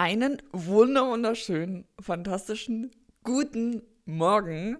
Einen 0.00 0.40
wunderschönen, 0.52 1.86
fantastischen, 2.00 2.90
guten 3.22 3.82
Morgen. 4.06 4.78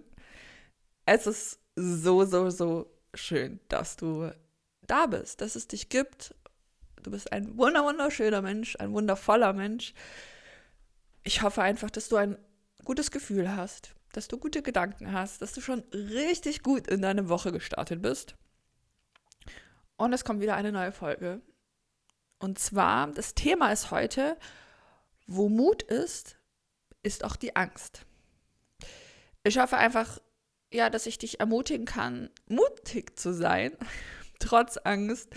Es 1.05 1.27
ist 1.27 1.59
so, 1.75 2.25
so, 2.25 2.49
so 2.49 2.91
schön, 3.13 3.59
dass 3.67 3.97
du 3.97 4.31
da 4.87 5.05
bist, 5.05 5.41
dass 5.41 5.55
es 5.55 5.67
dich 5.67 5.89
gibt. 5.89 6.33
Du 7.03 7.11
bist 7.11 7.31
ein 7.31 7.55
wunderschöner 7.55 8.41
Mensch, 8.41 8.75
ein 8.79 8.93
wundervoller 8.93 9.53
Mensch. 9.53 9.93
Ich 11.21 11.43
hoffe 11.43 11.61
einfach, 11.61 11.91
dass 11.91 12.09
du 12.09 12.15
ein 12.15 12.35
gutes 12.83 13.11
Gefühl 13.11 13.55
hast, 13.55 13.93
dass 14.13 14.27
du 14.27 14.39
gute 14.39 14.63
Gedanken 14.63 15.11
hast, 15.11 15.43
dass 15.43 15.53
du 15.53 15.61
schon 15.61 15.81
richtig 15.91 16.63
gut 16.63 16.87
in 16.87 17.03
deine 17.03 17.29
Woche 17.29 17.51
gestartet 17.51 18.01
bist. 18.01 18.33
Und 19.97 20.13
es 20.13 20.25
kommt 20.25 20.41
wieder 20.41 20.55
eine 20.55 20.71
neue 20.71 20.91
Folge. 20.91 21.41
Und 22.39 22.57
zwar, 22.57 23.05
das 23.11 23.35
Thema 23.35 23.71
ist 23.71 23.91
heute, 23.91 24.35
wo 25.35 25.49
Mut 25.49 25.83
ist, 25.83 26.37
ist 27.03 27.23
auch 27.23 27.35
die 27.35 27.55
Angst. 27.55 28.05
Ich 29.43 29.57
hoffe 29.57 29.77
einfach, 29.77 30.19
ja, 30.71 30.89
dass 30.89 31.05
ich 31.05 31.17
dich 31.17 31.39
ermutigen 31.39 31.85
kann, 31.85 32.29
mutig 32.47 33.17
zu 33.17 33.33
sein, 33.33 33.71
trotz 34.39 34.77
Angst. 34.77 35.29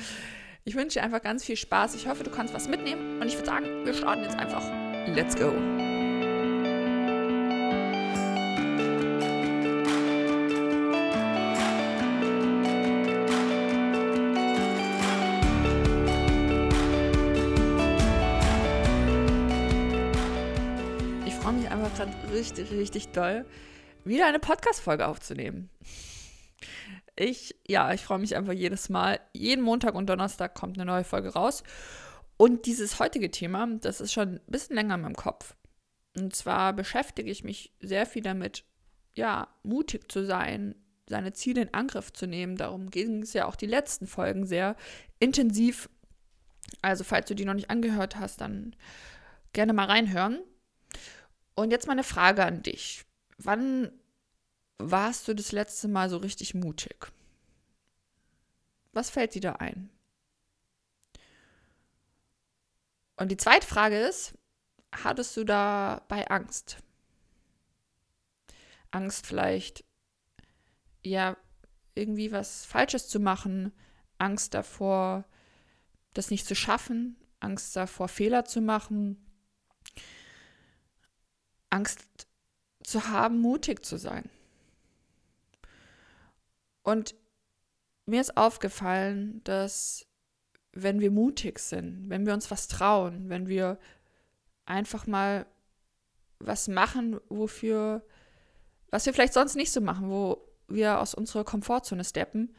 Ich 0.65 0.75
wünsche 0.75 0.99
dir 0.99 1.05
einfach 1.05 1.23
ganz 1.23 1.45
viel 1.45 1.57
Spaß. 1.57 1.95
Ich 1.95 2.09
hoffe, 2.09 2.25
du 2.25 2.31
kannst 2.31 2.55
was 2.55 2.69
mitnehmen. 2.69 3.21
Und 3.21 3.29
ich 3.29 3.35
würde 3.35 3.47
sagen, 3.47 3.85
wir 3.85 3.93
starten 3.93 4.23
jetzt 4.23 4.37
einfach. 4.37 4.65
Let's 5.15 5.37
go! 5.37 5.94
Gerade 21.45 22.33
richtig, 22.33 22.71
richtig 22.71 23.09
doll, 23.09 23.45
wieder 24.05 24.27
eine 24.27 24.39
Podcast-Folge 24.39 25.07
aufzunehmen. 25.07 25.69
Ich, 27.17 27.55
ja, 27.67 27.93
ich 27.93 28.03
freue 28.03 28.19
mich 28.19 28.35
einfach 28.35 28.55
jedes 28.55 28.89
Mal. 28.89 29.21
Jeden 29.35 29.63
Montag 29.63 29.95
und 29.95 30.09
Donnerstag 30.09 30.55
kommt 30.55 30.79
eine 30.79 30.87
neue 30.87 31.05
Folge 31.05 31.35
raus. 31.35 31.63
Und 32.39 32.65
dieses 32.67 32.99
heutige 32.99 33.31
Thema, 33.31 33.69
das 33.81 34.01
ist 34.01 34.13
schon 34.13 34.37
ein 34.37 34.41
bisschen 34.47 34.77
länger 34.77 34.95
in 34.95 35.03
meinem 35.03 35.17
Kopf. 35.17 35.55
Und 36.17 36.35
zwar 36.35 36.73
beschäftige 36.73 37.31
ich 37.31 37.45
mich 37.45 37.73
sehr 37.81 38.07
viel 38.07 38.23
damit, 38.23 38.65
ja, 39.15 39.49
mutig 39.63 40.11
zu 40.11 40.25
sein, 40.25 40.75
seine 41.09 41.35
Ziele 41.35 41.61
in 41.63 41.75
Angriff 41.75 42.13
zu 42.13 42.27
nehmen. 42.27 42.57
Darum 42.57 42.91
ging 42.91 43.23
es 43.23 43.35
ja 43.35 43.45
auch 43.47 43.57
die 43.57 43.67
letzten 43.67 44.07
Folgen 44.07 44.47
sehr 44.47 44.77
intensiv. 45.21 45.91
Also, 46.81 47.05
falls 47.05 47.29
du 47.29 47.35
die 47.35 47.45
noch 47.45 47.55
nicht 47.55 47.71
angehört 47.71 48.17
hast, 48.17 48.41
dann 48.41 48.75
gerne 49.53 49.75
mal 49.75 49.87
reinhören. 49.87 50.41
Und 51.55 51.71
jetzt 51.71 51.87
mal 51.87 51.93
eine 51.93 52.05
Frage 52.05 52.45
an 52.45 52.63
dich. 52.63 53.05
Wann 53.39 53.93
warst 54.79 55.29
du 55.29 55.35
das 55.35 55.53
letzte 55.53 55.89
Mal 55.89 56.11
so 56.11 56.17
richtig 56.17 56.55
mutig? 56.55 57.13
Was 58.93 59.11
fällt 59.11 59.35
dir 59.35 59.41
da 59.41 59.53
ein? 59.55 59.91
Und 63.17 63.31
die 63.31 63.37
zweite 63.37 63.67
Frage 63.67 63.99
ist, 63.99 64.35
hattest 64.93 65.37
du 65.37 65.45
dabei 65.45 66.27
Angst? 66.29 66.79
Angst 68.91 69.27
vielleicht, 69.27 69.85
ja, 71.03 71.37
irgendwie 71.95 72.33
was 72.33 72.65
Falsches 72.65 73.09
zu 73.09 73.21
machen, 73.21 73.73
Angst 74.19 74.55
davor, 74.55 75.25
das 76.13 76.31
nicht 76.31 76.47
zu 76.47 76.55
schaffen, 76.55 77.17
Angst 77.41 77.75
davor, 77.77 78.09
Fehler 78.09 78.45
zu 78.45 78.61
machen, 78.61 79.25
Angst 81.75 82.29
zu 82.83 83.09
haben, 83.09 83.41
mutig 83.41 83.85
zu 83.85 83.99
sein. 83.99 84.31
Und 86.83 87.15
mir 88.07 88.21
ist 88.21 88.37
aufgefallen, 88.37 89.43
dass 89.45 90.07
wenn 90.73 91.01
wir 91.01 91.11
mutig 91.11 91.59
sind, 91.59 92.09
wenn 92.09 92.27
wir 92.27 92.35
uns 92.35 92.51
was 92.51 92.69
trauen, 92.69 93.29
wenn 93.29 93.49
wir 93.49 93.79
einfach 94.67 95.07
mal 95.07 95.47
was 96.39 96.69
machen, 96.69 97.21
wofür, 97.29 98.05
was 98.91 99.07
wir 99.07 99.15
vielleicht 99.15 99.33
sonst 99.33 99.57
nicht 99.57 99.73
so 99.73 99.81
machen, 99.81 100.11
wo 100.11 100.47
wir 100.69 101.01
aus 101.01 101.15
unserer 101.15 101.45
Komfortzone 101.45 102.05
steppen, 102.05 102.55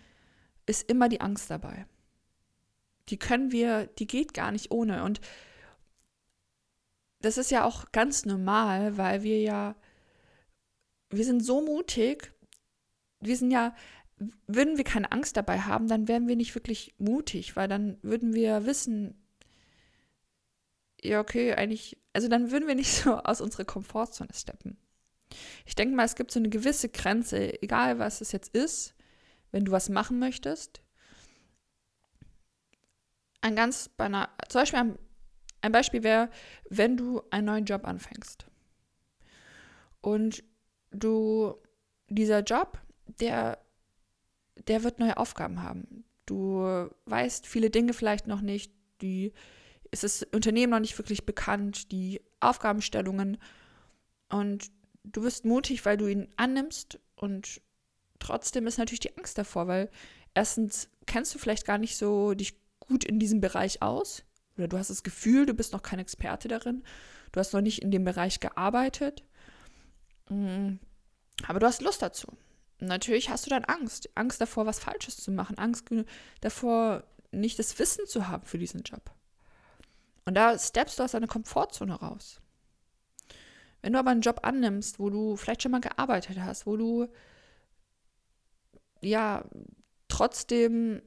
ist 0.65 0.89
immer 0.89 1.09
die 1.09 1.21
Angst 1.21 1.49
dabei. 1.49 1.85
Die 3.09 3.19
können 3.19 3.51
wir, 3.51 3.87
die 3.87 4.07
geht 4.07 4.33
gar 4.33 4.51
nicht 4.51 4.71
ohne. 4.71 5.03
Und 5.03 5.21
das 7.25 7.37
ist 7.37 7.51
ja 7.51 7.65
auch 7.65 7.91
ganz 7.91 8.25
normal, 8.25 8.97
weil 8.97 9.23
wir 9.23 9.41
ja, 9.41 9.75
wir 11.09 11.25
sind 11.25 11.43
so 11.43 11.61
mutig, 11.61 12.31
wir 13.19 13.35
sind 13.35 13.51
ja, 13.51 13.75
würden 14.47 14.77
wir 14.77 14.83
keine 14.83 15.11
Angst 15.11 15.35
dabei 15.35 15.61
haben, 15.61 15.87
dann 15.87 16.07
wären 16.07 16.27
wir 16.27 16.35
nicht 16.35 16.53
wirklich 16.55 16.93
mutig, 16.99 17.55
weil 17.55 17.67
dann 17.67 17.97
würden 18.03 18.33
wir 18.33 18.65
wissen, 18.65 19.27
ja, 21.01 21.19
okay, 21.19 21.53
eigentlich, 21.55 21.97
also 22.13 22.27
dann 22.27 22.51
würden 22.51 22.67
wir 22.67 22.75
nicht 22.75 22.93
so 22.93 23.15
aus 23.23 23.41
unserer 23.41 23.65
Komfortzone 23.65 24.33
steppen. 24.33 24.77
Ich 25.65 25.75
denke 25.75 25.95
mal, 25.95 26.05
es 26.05 26.15
gibt 26.15 26.31
so 26.31 26.39
eine 26.39 26.49
gewisse 26.49 26.89
Grenze, 26.89 27.61
egal 27.61 27.97
was 27.97 28.21
es 28.21 28.31
jetzt 28.31 28.55
ist, 28.55 28.93
wenn 29.51 29.65
du 29.65 29.71
was 29.71 29.89
machen 29.89 30.19
möchtest. 30.19 30.81
Ein 33.41 33.55
ganz 33.55 33.89
banal, 33.89 34.27
zum 34.47 34.61
Beispiel 34.61 34.79
ein 34.79 34.99
ein 35.65 35.71
Beispiel 35.71 36.03
wäre, 36.03 36.29
wenn 36.69 36.95
du 36.95 37.23
einen 37.31 37.47
neuen 37.47 37.65
Job 37.65 37.85
anfängst 37.85 38.45
und 40.01 40.43
du, 40.91 41.55
dieser 42.07 42.43
Job, 42.43 42.79
der, 43.19 43.57
der 44.67 44.83
wird 44.83 44.99
neue 44.99 45.17
Aufgaben 45.17 45.63
haben. 45.63 46.05
Du 46.27 46.89
weißt 47.05 47.47
viele 47.47 47.71
Dinge 47.71 47.93
vielleicht 47.93 48.27
noch 48.27 48.41
nicht, 48.41 48.71
die, 49.01 49.33
ist 49.89 50.03
das 50.03 50.23
Unternehmen 50.31 50.71
noch 50.71 50.79
nicht 50.79 50.97
wirklich 50.99 51.25
bekannt, 51.25 51.91
die 51.91 52.21
Aufgabenstellungen 52.39 53.39
und 54.29 54.71
du 55.03 55.23
wirst 55.23 55.45
mutig, 55.45 55.83
weil 55.83 55.97
du 55.97 56.07
ihn 56.07 56.27
annimmst 56.37 56.99
und 57.15 57.61
trotzdem 58.19 58.67
ist 58.67 58.77
natürlich 58.77 58.99
die 58.99 59.17
Angst 59.17 59.37
davor, 59.39 59.67
weil 59.67 59.89
erstens 60.35 60.89
kennst 61.07 61.33
du 61.33 61.39
vielleicht 61.39 61.65
gar 61.65 61.79
nicht 61.79 61.97
so 61.97 62.35
dich 62.35 62.55
gut 62.79 63.03
in 63.03 63.19
diesem 63.19 63.41
Bereich 63.41 63.81
aus 63.81 64.23
oder 64.57 64.67
du 64.67 64.77
hast 64.77 64.89
das 64.89 65.03
Gefühl, 65.03 65.45
du 65.45 65.53
bist 65.53 65.73
noch 65.73 65.81
kein 65.81 65.99
Experte 65.99 66.47
darin, 66.47 66.83
du 67.31 67.39
hast 67.39 67.53
noch 67.53 67.61
nicht 67.61 67.81
in 67.81 67.91
dem 67.91 68.03
Bereich 68.03 68.39
gearbeitet, 68.39 69.23
mm, 70.29 70.75
aber 71.47 71.59
du 71.59 71.65
hast 71.65 71.81
Lust 71.81 72.01
dazu. 72.01 72.27
Natürlich 72.79 73.29
hast 73.29 73.45
du 73.45 73.49
dann 73.49 73.65
Angst, 73.65 74.09
Angst 74.15 74.41
davor, 74.41 74.65
was 74.65 74.79
Falsches 74.79 75.17
zu 75.17 75.31
machen, 75.31 75.57
Angst 75.57 75.89
davor, 76.41 77.03
nicht 77.31 77.59
das 77.59 77.77
Wissen 77.79 78.05
zu 78.05 78.27
haben 78.27 78.45
für 78.45 78.57
diesen 78.57 78.81
Job. 78.81 79.11
Und 80.25 80.35
da 80.35 80.57
steppst 80.57 80.99
du 80.99 81.03
aus 81.03 81.11
deiner 81.11 81.27
Komfortzone 81.27 81.93
raus. 81.93 82.41
Wenn 83.81 83.93
du 83.93 83.99
aber 83.99 84.11
einen 84.11 84.21
Job 84.21 84.39
annimmst, 84.43 84.99
wo 84.99 85.09
du 85.09 85.35
vielleicht 85.35 85.61
schon 85.61 85.71
mal 85.71 85.81
gearbeitet 85.81 86.39
hast, 86.39 86.65
wo 86.65 86.75
du 86.75 87.07
ja 89.01 89.45
trotzdem 90.07 91.01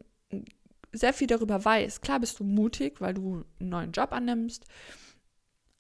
sehr 0.93 1.13
viel 1.13 1.27
darüber 1.27 1.65
weiß. 1.65 2.01
Klar 2.01 2.21
bist 2.21 2.41
du 2.41 2.45
mutig, 2.45 3.01
weil 3.01 3.15
du 3.15 3.45
einen 3.61 3.69
neuen 3.69 3.93
Job 3.93 4.13
annimmst, 4.13 4.65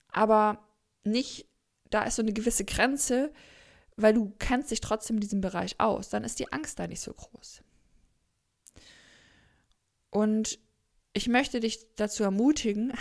aber 0.08 0.66
nicht, 1.04 1.46
da 1.90 2.04
ist 2.04 2.16
so 2.16 2.22
eine 2.22 2.32
gewisse 2.32 2.64
Grenze, 2.64 3.32
weil 3.96 4.14
du 4.14 4.32
kennst 4.38 4.70
dich 4.70 4.80
trotzdem 4.80 5.16
in 5.16 5.20
diesem 5.20 5.40
Bereich 5.40 5.80
aus. 5.80 6.08
Dann 6.08 6.24
ist 6.24 6.38
die 6.38 6.52
Angst 6.52 6.78
da 6.78 6.86
nicht 6.86 7.00
so 7.00 7.12
groß. 7.12 7.62
Und 10.10 10.58
ich 11.12 11.28
möchte 11.28 11.60
dich 11.60 11.94
dazu 11.96 12.22
ermutigen, 12.22 12.92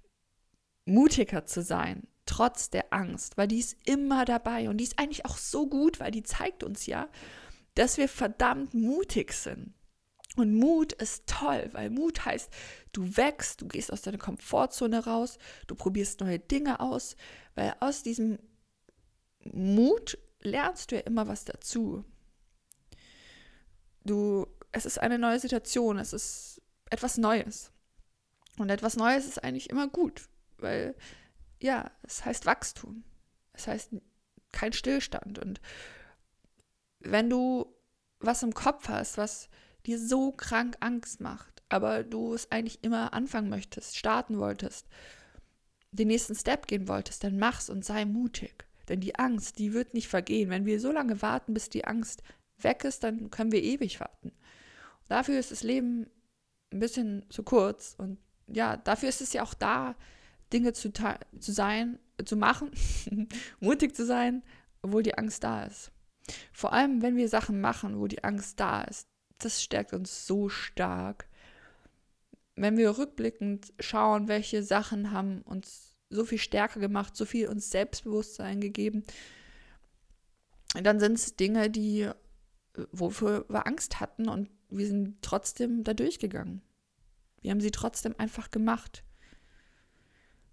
mutiger 0.86 1.44
zu 1.44 1.62
sein, 1.62 2.06
trotz 2.24 2.70
der 2.70 2.92
Angst, 2.92 3.36
weil 3.36 3.48
die 3.48 3.58
ist 3.58 3.76
immer 3.84 4.24
dabei 4.24 4.68
und 4.68 4.78
die 4.78 4.84
ist 4.84 4.98
eigentlich 4.98 5.24
auch 5.26 5.36
so 5.36 5.68
gut, 5.68 6.00
weil 6.00 6.10
die 6.10 6.22
zeigt 6.22 6.64
uns 6.64 6.86
ja, 6.86 7.08
dass 7.74 7.98
wir 7.98 8.08
verdammt 8.08 8.74
mutig 8.74 9.32
sind. 9.32 9.74
Und 10.36 10.54
Mut 10.54 10.92
ist 10.92 11.26
toll, 11.26 11.70
weil 11.72 11.90
Mut 11.90 12.24
heißt, 12.24 12.52
du 12.92 13.16
wächst, 13.16 13.62
du 13.62 13.68
gehst 13.68 13.92
aus 13.92 14.02
deiner 14.02 14.18
Komfortzone 14.18 15.04
raus, 15.04 15.38
du 15.66 15.74
probierst 15.74 16.20
neue 16.20 16.38
Dinge 16.38 16.80
aus, 16.80 17.16
weil 17.54 17.74
aus 17.80 18.02
diesem 18.02 18.38
Mut 19.44 20.18
lernst 20.40 20.90
du 20.90 20.96
ja 20.96 21.02
immer 21.02 21.26
was 21.26 21.44
dazu. 21.46 22.04
Du, 24.04 24.46
es 24.72 24.84
ist 24.86 24.98
eine 24.98 25.18
neue 25.18 25.40
Situation, 25.40 25.98
es 25.98 26.12
ist 26.12 26.62
etwas 26.90 27.16
Neues. 27.16 27.72
Und 28.58 28.70
etwas 28.70 28.96
Neues 28.96 29.26
ist 29.26 29.42
eigentlich 29.42 29.70
immer 29.70 29.88
gut, 29.88 30.28
weil 30.58 30.94
ja, 31.60 31.90
es 32.02 32.24
heißt 32.24 32.46
Wachstum. 32.46 33.04
Es 33.52 33.66
heißt 33.66 33.92
kein 34.52 34.72
Stillstand. 34.72 35.38
Und 35.38 35.60
wenn 37.00 37.30
du 37.30 37.74
was 38.18 38.42
im 38.42 38.54
Kopf 38.54 38.88
hast, 38.88 39.16
was 39.18 39.48
dir 39.86 39.98
so 39.98 40.32
krank 40.32 40.76
Angst 40.80 41.20
macht, 41.20 41.62
aber 41.68 42.02
du 42.02 42.34
es 42.34 42.50
eigentlich 42.50 42.82
immer 42.82 43.12
anfangen 43.12 43.48
möchtest, 43.48 43.96
starten 43.96 44.38
wolltest, 44.38 44.86
den 45.92 46.08
nächsten 46.08 46.34
Step 46.34 46.66
gehen 46.66 46.88
wolltest, 46.88 47.24
dann 47.24 47.38
mach's 47.38 47.70
und 47.70 47.84
sei 47.84 48.04
mutig. 48.04 48.66
Denn 48.88 49.00
die 49.00 49.18
Angst, 49.18 49.58
die 49.58 49.72
wird 49.72 49.94
nicht 49.94 50.08
vergehen. 50.08 50.50
Wenn 50.50 50.66
wir 50.66 50.80
so 50.80 50.92
lange 50.92 51.20
warten, 51.22 51.54
bis 51.54 51.70
die 51.70 51.84
Angst 51.84 52.22
weg 52.58 52.84
ist, 52.84 53.02
dann 53.02 53.30
können 53.30 53.52
wir 53.52 53.62
ewig 53.62 53.98
warten. 54.00 54.32
Dafür 55.08 55.38
ist 55.38 55.50
das 55.50 55.62
Leben 55.62 56.06
ein 56.72 56.78
bisschen 56.78 57.24
zu 57.30 57.42
kurz. 57.42 57.94
Und 57.98 58.18
ja, 58.46 58.76
dafür 58.76 59.08
ist 59.08 59.20
es 59.20 59.32
ja 59.32 59.42
auch 59.42 59.54
da, 59.54 59.96
Dinge 60.52 60.72
zu, 60.72 60.92
zu 60.92 61.52
sein, 61.52 61.98
zu 62.24 62.36
machen, 62.36 62.70
mutig 63.60 63.96
zu 63.96 64.06
sein, 64.06 64.42
obwohl 64.82 65.02
die 65.02 65.18
Angst 65.18 65.42
da 65.42 65.64
ist. 65.64 65.90
Vor 66.52 66.72
allem, 66.72 67.02
wenn 67.02 67.16
wir 67.16 67.28
Sachen 67.28 67.60
machen, 67.60 67.98
wo 67.98 68.06
die 68.06 68.22
Angst 68.22 68.60
da 68.60 68.82
ist, 68.82 69.08
das 69.38 69.62
stärkt 69.62 69.92
uns 69.92 70.26
so 70.26 70.48
stark. 70.48 71.28
Wenn 72.54 72.76
wir 72.76 72.96
rückblickend 72.96 73.72
schauen, 73.80 74.28
welche 74.28 74.62
Sachen 74.62 75.12
haben 75.12 75.42
uns 75.42 75.96
so 76.08 76.24
viel 76.24 76.38
stärker 76.38 76.80
gemacht, 76.80 77.16
so 77.16 77.24
viel 77.24 77.48
uns 77.48 77.70
Selbstbewusstsein 77.70 78.60
gegeben, 78.60 79.04
dann 80.74 81.00
sind 81.00 81.14
es 81.14 81.36
Dinge, 81.36 81.70
die, 81.70 82.10
wofür 82.92 83.44
wir 83.48 83.66
Angst 83.66 84.00
hatten 84.00 84.28
und 84.28 84.50
wir 84.68 84.86
sind 84.86 85.22
trotzdem 85.22 85.84
da 85.84 85.94
durchgegangen. 85.94 86.62
Wir 87.40 87.50
haben 87.50 87.60
sie 87.60 87.70
trotzdem 87.70 88.14
einfach 88.18 88.50
gemacht. 88.50 89.04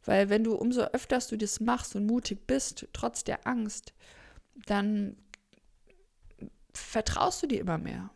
Weil 0.05 0.29
wenn 0.29 0.43
du 0.43 0.55
umso 0.55 0.81
öfters 0.81 1.27
du 1.27 1.37
das 1.37 1.59
machst 1.59 1.95
und 1.95 2.05
mutig 2.05 2.45
bist, 2.45 2.87
trotz 2.93 3.23
der 3.23 3.47
Angst, 3.47 3.93
dann 4.65 5.15
vertraust 6.73 7.43
du 7.43 7.47
dir 7.47 7.61
immer 7.61 7.77
mehr. 7.77 8.11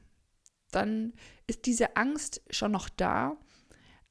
Dann 0.71 1.13
ist 1.47 1.65
diese 1.65 1.95
Angst 1.95 2.41
schon 2.49 2.71
noch 2.71 2.89
da, 2.89 3.37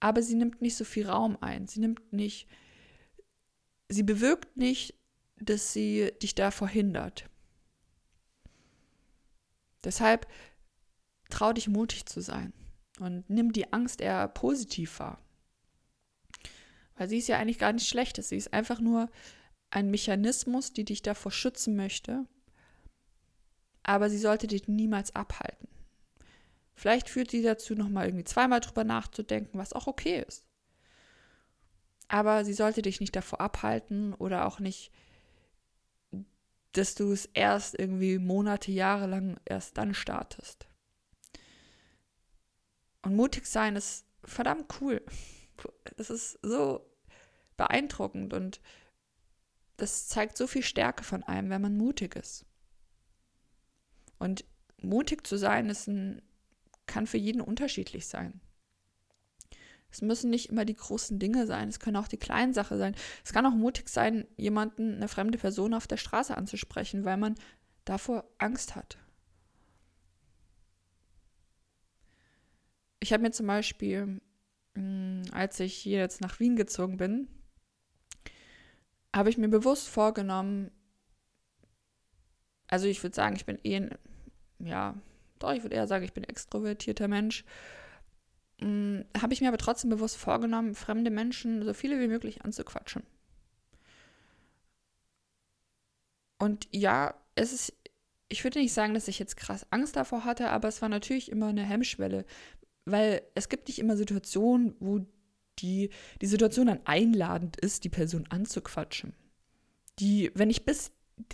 aber 0.00 0.23
sie 0.23 0.35
nimmt 0.35 0.62
nicht 0.62 0.76
so 0.76 0.85
viel 0.85 1.08
Raum 1.08 1.37
ein. 1.41 1.67
Sie 1.67 1.81
nimmt 1.81 2.12
nicht, 2.12 2.49
sie 3.88 4.03
bewirkt 4.03 4.56
nicht, 4.56 4.94
dass 5.37 5.73
sie 5.73 6.12
dich 6.23 6.35
da 6.35 6.50
verhindert. 6.50 7.29
Deshalb 9.85 10.26
trau 11.31 11.53
dich 11.53 11.69
mutig 11.69 12.06
zu 12.06 12.20
sein 12.20 12.53
und 12.99 13.29
nimm 13.29 13.52
die 13.52 13.73
Angst 13.73 14.00
eher 14.00 14.26
positiv 14.29 14.99
wahr. 14.99 15.20
Weil 16.97 17.09
sie 17.09 17.19
ist 17.19 17.29
ja 17.29 17.38
eigentlich 17.38 17.59
gar 17.59 17.73
nicht 17.73 17.88
schlecht. 17.88 18.23
Sie 18.23 18.37
ist 18.37 18.52
einfach 18.52 18.81
nur 18.81 19.11
ein 19.70 19.91
Mechanismus, 19.91 20.73
die 20.73 20.85
dich 20.85 21.02
davor 21.02 21.31
schützen 21.31 21.76
möchte. 21.76 22.26
Aber 23.82 24.09
sie 24.09 24.19
sollte 24.19 24.47
dich 24.47 24.67
niemals 24.67 25.14
abhalten. 25.14 25.69
Vielleicht 26.76 27.08
führt 27.08 27.31
sie 27.31 27.43
dazu, 27.43 27.75
nochmal 27.75 28.06
irgendwie 28.06 28.25
zweimal 28.25 28.61
drüber 28.61 28.84
nachzudenken, 28.84 29.58
was 29.58 29.73
auch 29.73 29.87
okay 29.87 30.23
ist. 30.26 30.46
Aber 32.06 32.44
sie 32.44 32.52
sollte 32.52 32.82
dich 32.82 33.00
nicht 33.00 33.17
davor 33.17 33.40
abhalten 33.40 34.14
oder 34.14 34.46
auch 34.46 34.61
nicht, 34.61 34.93
dass 36.73 36.94
du 36.94 37.11
es 37.12 37.26
erst 37.32 37.78
irgendwie 37.78 38.19
Monate, 38.19 38.70
Jahre 38.70 39.06
lang 39.06 39.40
erst 39.46 39.78
dann 39.78 39.94
startest. 39.94 40.69
Und 43.02 43.17
mutig 43.17 43.46
sein 43.46 43.75
ist 43.75 44.05
verdammt 44.23 44.81
cool. 44.81 45.02
Das 45.96 46.11
ist 46.11 46.38
so 46.43 46.87
beeindruckend 47.56 48.34
und 48.34 48.61
das 49.78 50.08
zeigt 50.08 50.37
so 50.37 50.46
viel 50.46 50.62
Stärke 50.62 51.05
von 51.05 51.23
einem, 51.23 51.49
wenn 51.49 51.62
man 51.62 51.76
mutig 51.76 52.17
ist. 52.17 52.44
Und 54.19 54.44
mutig 54.82 55.26
zu 55.26 55.38
sein 55.38 55.70
ist 55.70 55.87
ein, 55.87 56.23
kann 56.87 57.06
für 57.06 57.19
jeden 57.19 57.41
unterschiedlich 57.41 58.06
sein. 58.06 58.41
Es 59.91 60.03
müssen 60.03 60.31
nicht 60.31 60.50
immer 60.50 60.65
die 60.65 60.75
großen 60.75 61.19
Dinge 61.19 61.47
sein, 61.47 61.69
es 61.69 61.81
können 61.81 61.97
auch 61.97 62.09
die 62.09 62.19
kleinen 62.19 62.53
Sachen 62.53 62.79
sein. 62.79 62.94
Es 63.25 63.33
kann 63.33 63.47
auch 63.47 63.55
mutig 63.55 63.88
sein, 63.88 64.27
jemanden, 64.37 64.97
eine 64.97 65.09
fremde 65.09 65.38
Person 65.38 65.75
auf 65.75 65.87
der 65.87 65.97
Straße 65.97 66.37
anzusprechen, 66.37 67.05
weil 67.05 67.17
man 67.17 67.35
davor 67.85 68.25
Angst 68.38 68.75
hat. 68.77 68.99
Ich 73.00 73.12
habe 73.12 73.23
mir 73.23 73.31
zum 73.31 73.47
Beispiel, 73.47 74.21
mm, 74.75 75.23
als 75.33 75.61
ich 75.61 75.75
hier 75.75 75.99
jetzt 75.99 76.21
nach 76.21 76.41
Wien 76.41 76.56
gezogen 76.56 76.97
bin, 76.97 77.29
habe 79.15 79.31
ich 79.31 79.38
mir 79.38 79.49
bewusst 79.49 79.88
vorgenommen, 79.88 80.71
also 82.69 82.87
ich 82.87 83.03
würde 83.03 83.15
sagen, 83.15 83.37
ich 83.37 83.47
bin 83.47 83.59
eh 83.62 83.77
ein, 83.77 83.91
ja, 84.59 84.94
doch, 85.38 85.53
ich 85.53 85.62
würde 85.62 85.77
eher 85.77 85.87
sagen, 85.87 86.05
ich 86.05 86.12
bin 86.12 86.25
extrovertierter 86.25 87.09
Mensch. 87.09 87.44
Hm, 88.61 89.05
habe 89.21 89.35
ich 89.35 89.41
mir 89.41 89.49
aber 89.49 89.59
trotzdem 89.59 89.91
bewusst 89.91 90.17
vorgenommen, 90.17 90.75
fremde 90.75 91.11
Menschen 91.11 91.65
so 91.65 91.75
viele 91.75 92.00
wie 92.00 92.09
möglich 92.09 92.43
anzuquatschen. 92.43 93.03
Und 96.38 96.69
ja, 96.73 97.15
es 97.35 97.53
ist, 97.53 97.73
ich 98.29 98.44
würde 98.44 98.59
nicht 98.59 98.73
sagen, 98.73 98.94
dass 98.94 99.09
ich 99.09 99.19
jetzt 99.19 99.37
krass 99.37 99.67
Angst 99.71 99.97
davor 99.97 100.25
hatte, 100.25 100.50
aber 100.50 100.69
es 100.69 100.83
war 100.83 100.88
natürlich 100.88 101.31
immer 101.31 101.49
eine 101.49 101.62
Hemmschwelle, 101.62 102.25
weil 102.85 103.23
es 103.35 103.49
gibt 103.49 103.69
nicht 103.69 103.79
immer 103.79 103.97
Situationen, 103.97 104.75
wo 104.81 105.00
die, 105.59 105.91
die 106.21 106.27
Situation 106.27 106.67
dann 106.67 106.81
einladend 106.85 107.59
ist, 107.59 107.85
die 107.85 107.88
Person 107.88 108.27
anzuquatschen. 108.29 109.15
Die, 109.99 110.31
wenn 110.35 110.50
ich 110.50 110.65
bis 110.65 110.93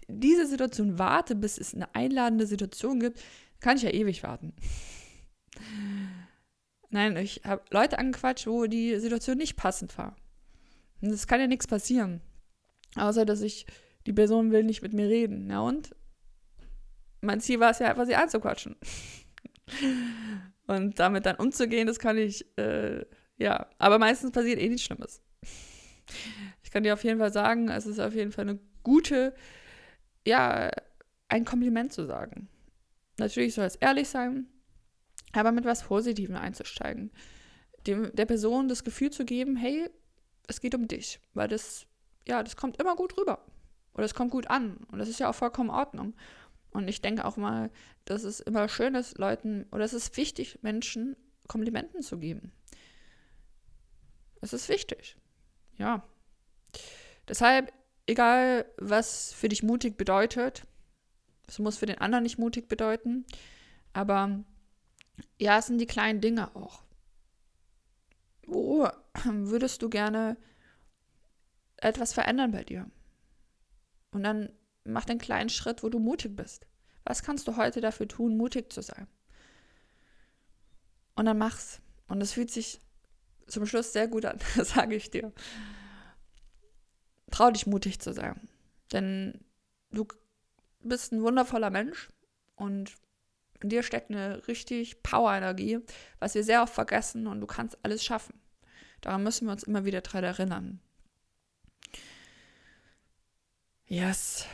diese 0.08 0.46
Situation 0.46 0.98
warte, 0.98 1.34
bis 1.34 1.58
es 1.58 1.74
eine 1.74 1.92
einladende 1.94 2.46
Situation 2.46 3.00
gibt, 3.00 3.20
kann 3.62 3.76
ich 3.76 3.84
ja 3.84 3.90
ewig 3.90 4.22
warten. 4.22 4.52
Nein, 6.90 7.16
ich 7.16 7.42
habe 7.44 7.62
Leute 7.70 7.98
angequatscht, 7.98 8.46
wo 8.46 8.66
die 8.66 8.98
Situation 8.98 9.38
nicht 9.38 9.56
passend 9.56 9.96
war. 9.96 10.14
Und 11.00 11.10
es 11.10 11.26
kann 11.26 11.40
ja 11.40 11.46
nichts 11.46 11.66
passieren. 11.66 12.20
Außer, 12.96 13.24
dass 13.24 13.40
ich, 13.40 13.66
die 14.06 14.12
Person 14.12 14.52
will 14.52 14.64
nicht 14.64 14.82
mit 14.82 14.92
mir 14.92 15.08
reden. 15.08 15.48
Ja 15.48 15.60
und? 15.60 15.96
Mein 17.22 17.40
Ziel 17.40 17.60
war 17.60 17.70
es 17.70 17.78
ja 17.78 17.88
einfach, 17.88 18.04
sie 18.04 18.16
anzuquatschen. 18.16 18.76
Und 20.66 20.98
damit 20.98 21.26
dann 21.26 21.36
umzugehen, 21.36 21.86
das 21.86 21.98
kann 21.98 22.16
ich, 22.16 22.46
äh, 22.58 23.04
ja. 23.36 23.68
Aber 23.78 23.98
meistens 23.98 24.32
passiert 24.32 24.60
eh 24.60 24.68
nichts 24.68 24.84
Schlimmes. 24.84 25.22
Ich 26.62 26.70
kann 26.70 26.82
dir 26.82 26.94
auf 26.94 27.04
jeden 27.04 27.18
Fall 27.18 27.32
sagen, 27.32 27.68
es 27.68 27.86
ist 27.86 27.98
auf 27.98 28.14
jeden 28.14 28.32
Fall 28.32 28.48
eine 28.48 28.58
gute, 28.82 29.34
ja, 30.26 30.70
ein 31.28 31.44
Kompliment 31.44 31.92
zu 31.92 32.06
sagen. 32.06 32.48
Natürlich 33.18 33.54
soll 33.54 33.64
es 33.64 33.76
ehrlich 33.76 34.08
sein, 34.08 34.46
aber 35.32 35.52
mit 35.52 35.64
was 35.64 35.84
Positivem 35.84 36.36
einzusteigen. 36.36 37.10
Dem, 37.86 38.14
der 38.14 38.26
Person 38.26 38.68
das 38.68 38.84
Gefühl 38.84 39.10
zu 39.10 39.24
geben, 39.24 39.56
hey, 39.56 39.88
es 40.46 40.60
geht 40.60 40.74
um 40.74 40.88
dich, 40.88 41.20
weil 41.34 41.48
das, 41.48 41.86
ja, 42.26 42.42
das 42.42 42.56
kommt 42.56 42.80
immer 42.80 42.96
gut 42.96 43.16
rüber. 43.18 43.44
Oder 43.94 44.04
es 44.04 44.14
kommt 44.14 44.30
gut 44.30 44.48
an. 44.48 44.78
Und 44.90 44.98
das 44.98 45.08
ist 45.08 45.20
ja 45.20 45.28
auch 45.28 45.34
vollkommen 45.34 45.70
in 45.70 45.74
Ordnung. 45.74 46.14
Und 46.70 46.88
ich 46.88 47.02
denke 47.02 47.24
auch 47.24 47.36
mal, 47.36 47.70
dass 48.04 48.24
es 48.24 48.40
immer 48.40 48.68
schön 48.68 48.94
ist, 48.94 49.18
Leuten, 49.18 49.66
oder 49.72 49.84
es 49.84 49.92
ist 49.92 50.16
wichtig, 50.16 50.58
Menschen 50.62 51.16
Komplimenten 51.46 52.02
zu 52.02 52.18
geben. 52.18 52.52
Es 54.40 54.52
ist 54.52 54.68
wichtig. 54.68 55.16
Ja. 55.76 56.02
Deshalb, 57.28 57.72
egal 58.06 58.64
was 58.78 59.32
für 59.32 59.48
dich 59.48 59.62
mutig 59.62 59.96
bedeutet, 59.96 60.64
es 61.46 61.58
muss 61.58 61.78
für 61.78 61.86
den 61.86 61.98
anderen 61.98 62.22
nicht 62.22 62.38
mutig 62.38 62.68
bedeuten, 62.68 63.24
aber 63.92 64.44
ja, 65.38 65.58
es 65.58 65.66
sind 65.66 65.78
die 65.78 65.86
kleinen 65.86 66.20
Dinge 66.20 66.54
auch. 66.56 66.82
Wo 68.46 68.88
würdest 69.24 69.82
du 69.82 69.88
gerne 69.88 70.36
etwas 71.76 72.12
verändern 72.12 72.52
bei 72.52 72.64
dir? 72.64 72.90
Und 74.12 74.22
dann 74.22 74.52
mach 74.84 75.04
den 75.04 75.18
kleinen 75.18 75.48
Schritt, 75.48 75.82
wo 75.82 75.88
du 75.88 75.98
mutig 75.98 76.36
bist. 76.36 76.66
Was 77.04 77.22
kannst 77.22 77.48
du 77.48 77.56
heute 77.56 77.80
dafür 77.80 78.06
tun, 78.06 78.36
mutig 78.36 78.72
zu 78.72 78.82
sein? 78.82 79.06
Und 81.14 81.26
dann 81.26 81.38
mach's. 81.38 81.80
Und 82.08 82.20
es 82.20 82.32
fühlt 82.32 82.50
sich 82.50 82.80
zum 83.46 83.66
Schluss 83.66 83.92
sehr 83.92 84.08
gut 84.08 84.24
an, 84.24 84.38
sage 84.64 84.94
ich 84.94 85.10
dir. 85.10 85.32
Trau 87.30 87.50
dich 87.50 87.66
mutig 87.66 88.00
zu 88.00 88.12
sein. 88.12 88.48
Denn 88.92 89.44
du 89.90 90.06
bist 90.82 91.12
ein 91.12 91.22
wundervoller 91.22 91.70
Mensch 91.70 92.08
und 92.56 92.94
in 93.60 93.68
dir 93.68 93.82
steckt 93.82 94.10
eine 94.10 94.46
richtig 94.48 95.02
Power-Energie, 95.02 95.80
was 96.18 96.34
wir 96.34 96.42
sehr 96.42 96.62
oft 96.62 96.74
vergessen 96.74 97.26
und 97.26 97.40
du 97.40 97.46
kannst 97.46 97.78
alles 97.84 98.04
schaffen. 98.04 98.40
Daran 99.00 99.22
müssen 99.22 99.46
wir 99.46 99.52
uns 99.52 99.62
immer 99.62 99.84
wieder 99.84 100.00
dran 100.00 100.24
erinnern. 100.24 100.80
Yes. 103.86 104.46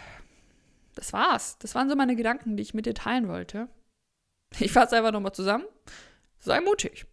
Das 0.95 1.13
war's. 1.13 1.59
Das 1.59 1.75
waren 1.75 1.89
so 1.89 1.95
meine 1.95 2.17
Gedanken, 2.17 2.57
die 2.57 2.63
ich 2.63 2.75
mit 2.75 2.87
dir 2.87 2.95
teilen 2.95 3.29
wollte. 3.29 3.69
Ich 4.59 4.73
fasse 4.73 4.97
einfach 4.97 5.13
nochmal 5.13 5.33
zusammen. 5.33 5.67
Sei 6.41 6.61
mutig. 6.61 7.07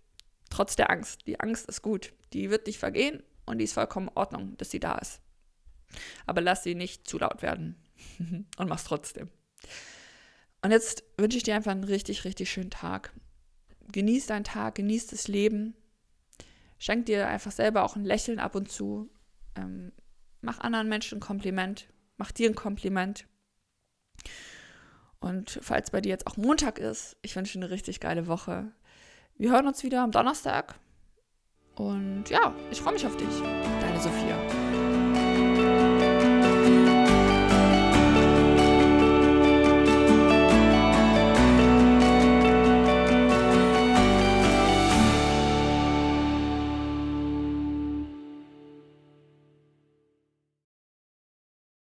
Trotz 0.50 0.76
der 0.76 0.90
Angst. 0.90 1.28
Die 1.28 1.40
Angst 1.40 1.68
ist 1.68 1.82
gut. 1.82 2.14
Die 2.34 2.50
wird 2.50 2.68
nicht 2.68 2.80
vergehen 2.80 3.22
und 3.46 3.60
die 3.60 3.66
ist 3.66 3.74
vollkommen 3.74 4.08
in 4.08 4.16
Ordnung, 4.16 4.58
dass 4.58 4.72
sie 4.72 4.80
da 4.80 4.98
ist. 4.98 5.22
Aber 6.26 6.42
lass 6.42 6.64
sie 6.64 6.76
nicht 6.76 7.08
zu 7.08 7.20
laut 7.20 7.42
werden. 7.42 7.76
und 8.58 8.70
mach's 8.70 8.86
trotzdem. 8.86 9.30
Und 10.62 10.72
jetzt 10.72 11.04
wünsche 11.18 11.38
ich 11.38 11.44
dir 11.44 11.56
einfach 11.56 11.72
einen 11.72 11.84
richtig, 11.84 12.26
richtig 12.26 12.50
schönen 12.50 12.72
Tag. 12.72 13.14
Genieß 13.92 14.28
deinen 14.28 14.44
Tag, 14.44 14.76
genieß 14.76 15.08
das 15.08 15.28
Leben. 15.28 15.76
Schenk 16.80 17.06
dir 17.06 17.28
einfach 17.28 17.52
selber 17.52 17.84
auch 17.84 17.96
ein 17.96 18.06
Lächeln 18.06 18.40
ab 18.40 18.56
und 18.56 18.72
zu. 18.72 19.10
Ähm, 19.56 19.92
Mach 20.46 20.60
anderen 20.60 20.88
Menschen 20.88 21.18
ein 21.18 21.22
Kompliment. 21.22 21.88
Mach 22.18 22.32
dir 22.32 22.48
ein 22.48 22.56
Kompliment. 22.56 23.26
Und 25.20 25.60
falls 25.64 25.90
bei 25.90 26.02
dir 26.02 26.10
jetzt 26.10 26.28
auch 26.28 26.38
Montag 26.38 26.78
ist, 26.78 27.18
ich 27.24 27.36
wünsche 27.36 27.58
dir 27.58 27.66
eine 27.66 27.74
richtig 27.74 28.00
geile 28.00 28.28
Woche. 28.28 28.72
Wir 29.38 29.52
hören 29.52 29.66
uns 29.66 29.84
wieder 29.84 30.04
am 30.04 30.12
Donnerstag. 30.12 30.76
Und 31.74 32.30
ja, 32.30 32.54
ich 32.70 32.80
freue 32.80 32.94
mich 32.94 33.08
auf 33.08 33.18
dich. 33.18 33.42
Deine 33.82 34.00
Sophia. 34.00 35.05